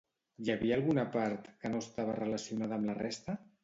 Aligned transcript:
Hi 0.45 0.47
havia 0.53 0.77
alguna 0.81 1.05
part 1.17 1.53
que 1.61 1.73
no 1.77 1.85
estava 1.87 2.19
relacionada 2.25 2.83
amb 2.83 2.93
la 2.93 3.01
resta? 3.07 3.43